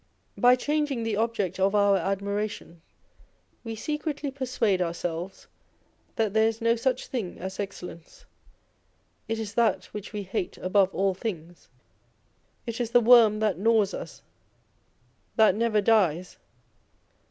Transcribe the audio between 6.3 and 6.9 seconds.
there is no